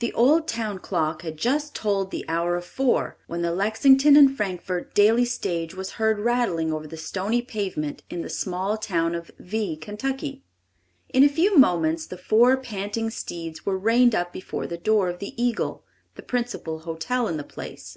The 0.00 0.12
old 0.12 0.46
town 0.46 0.78
clock 0.78 1.22
had 1.22 1.38
just 1.38 1.74
tolled 1.74 2.10
the 2.10 2.26
hour 2.28 2.54
of 2.54 2.66
four, 2.66 3.16
when 3.26 3.40
the 3.40 3.50
Lexington 3.50 4.14
and 4.14 4.36
Frankfort 4.36 4.94
daily 4.94 5.24
stage 5.24 5.74
was 5.74 5.92
heard 5.92 6.18
rattling 6.18 6.70
over 6.70 6.86
the 6.86 6.98
stony 6.98 7.40
pavement 7.40 8.02
in 8.10 8.20
the 8.20 8.28
small 8.28 8.76
town 8.76 9.14
of 9.14 9.30
V——, 9.38 9.76
Kentucky. 9.78 10.44
In 11.08 11.24
a 11.24 11.30
few 11.30 11.56
moments 11.56 12.04
the 12.04 12.18
four 12.18 12.58
panting 12.58 13.08
steeds 13.08 13.64
were 13.64 13.78
reined 13.78 14.14
up 14.14 14.34
before 14.34 14.66
the 14.66 14.76
door 14.76 15.08
of 15.08 15.18
The 15.18 15.32
Eagle, 15.42 15.86
the 16.14 16.22
principal 16.22 16.80
hotel 16.80 17.26
in 17.26 17.38
the 17.38 17.42
place. 17.42 17.96